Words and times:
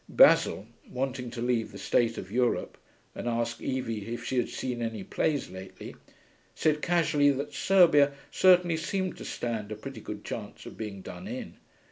Basil, 0.09 0.65
wanting 0.89 1.29
to 1.29 1.43
leave 1.43 1.71
the 1.71 1.77
state 1.77 2.17
of 2.17 2.31
Europe 2.31 2.75
and 3.13 3.27
ask 3.29 3.61
Evie 3.61 4.11
if 4.11 4.23
she 4.25 4.37
had 4.37 4.49
seen 4.49 4.81
any 4.81 5.03
plays 5.03 5.51
lately, 5.51 5.95
said 6.55 6.81
casually 6.81 7.29
that 7.29 7.53
Serbia 7.53 8.11
certainly 8.31 8.77
seemed 8.77 9.15
to 9.17 9.25
stand 9.25 9.71
a 9.71 9.75
pretty 9.75 10.01
good 10.01 10.25
chance 10.25 10.65
of 10.65 10.75
being 10.75 11.03
done 11.03 11.27
in. 11.27 11.57